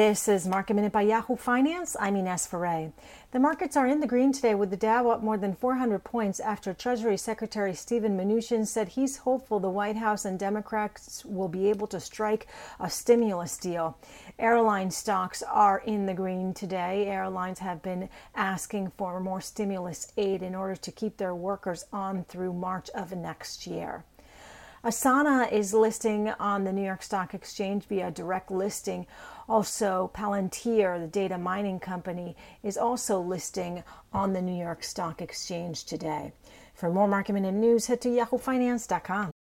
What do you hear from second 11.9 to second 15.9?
strike a stimulus deal. Airline stocks are